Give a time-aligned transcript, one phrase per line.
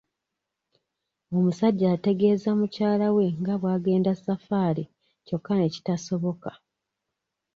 [1.37, 4.83] Omusajja yategeeza mukyala we nga bw'agenda saffaali
[5.25, 6.51] kyokka ne kitasoboka.